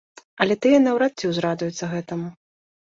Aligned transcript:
Але 0.45 0.53
тыя 0.63 0.79
наўрад 0.87 1.13
ці 1.21 1.31
ўзрадуюцца 1.35 1.95
гэтаму. 1.97 2.27